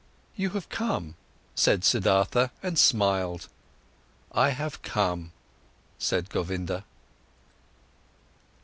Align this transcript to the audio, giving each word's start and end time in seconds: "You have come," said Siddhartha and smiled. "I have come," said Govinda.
"You 0.35 0.49
have 0.57 0.67
come," 0.69 1.13
said 1.53 1.83
Siddhartha 1.83 2.49
and 2.63 2.79
smiled. 2.79 3.47
"I 4.31 4.49
have 4.49 4.81
come," 4.81 5.31
said 5.99 6.27
Govinda. 6.27 6.85